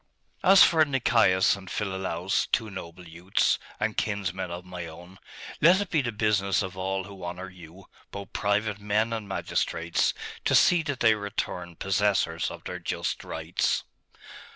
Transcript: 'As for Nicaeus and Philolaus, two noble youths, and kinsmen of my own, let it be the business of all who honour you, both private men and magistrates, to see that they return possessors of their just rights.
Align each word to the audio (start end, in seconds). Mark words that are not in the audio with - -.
'As 0.43 0.63
for 0.63 0.83
Nicaeus 0.83 1.55
and 1.55 1.69
Philolaus, 1.69 2.47
two 2.47 2.71
noble 2.71 3.07
youths, 3.07 3.59
and 3.79 3.95
kinsmen 3.95 4.49
of 4.49 4.65
my 4.65 4.87
own, 4.87 5.19
let 5.61 5.79
it 5.79 5.91
be 5.91 6.01
the 6.01 6.11
business 6.11 6.63
of 6.63 6.75
all 6.75 7.03
who 7.03 7.23
honour 7.23 7.51
you, 7.51 7.85
both 8.09 8.33
private 8.33 8.79
men 8.79 9.13
and 9.13 9.27
magistrates, 9.29 10.15
to 10.43 10.55
see 10.55 10.81
that 10.81 11.01
they 11.01 11.13
return 11.13 11.75
possessors 11.75 12.49
of 12.49 12.63
their 12.63 12.79
just 12.79 13.23
rights. 13.23 13.83